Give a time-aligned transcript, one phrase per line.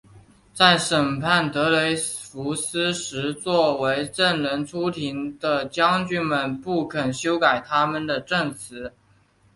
[0.51, 8.91] 在审判德雷福斯时作为证人出庭的将军们不肯修改他们的证词。